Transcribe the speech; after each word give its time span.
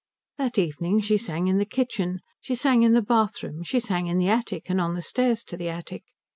That 0.39 0.57
evening 0.57 0.99
she 1.01 1.19
sang 1.19 1.45
in 1.47 1.59
the 1.59 1.63
kitchen, 1.65 2.21
she 2.39 2.55
sang 2.55 2.81
in 2.81 2.93
the 2.93 3.03
bath 3.03 3.43
room, 3.43 3.61
she 3.61 3.79
sang 3.79 4.07
in 4.07 4.17
the 4.17 4.29
attic 4.29 4.67
and 4.67 4.81
on 4.81 4.95
the 4.95 5.03
stairs 5.03 5.43
to 5.43 5.57
the 5.57 5.69
attic. 5.69 6.01